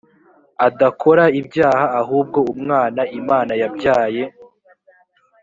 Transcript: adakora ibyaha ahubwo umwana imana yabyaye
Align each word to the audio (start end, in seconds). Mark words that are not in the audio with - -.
adakora 0.67 1.23
ibyaha 1.39 1.85
ahubwo 2.01 2.39
umwana 2.53 3.01
imana 3.19 3.53
yabyaye 3.61 4.23